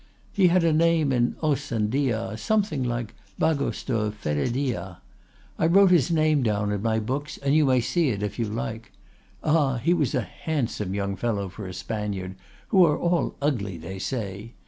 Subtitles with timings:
[0.31, 4.97] He had a name in os and dia, something like Bagos de Férédia.
[5.59, 8.45] I wrote his name down in my books, and you may see it if you
[8.45, 8.93] like.
[9.43, 9.77] Ah!
[9.77, 12.33] he was a handsome young fellow for a Spaniard,
[12.69, 14.53] who are all ugly they say.